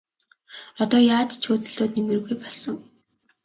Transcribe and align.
Одоо 0.81 0.99
яаж 1.17 1.31
ч 1.39 1.43
хөөцөлдөөд 1.45 1.91
нэмэргүй 1.95 2.35
болсон. 2.43 2.75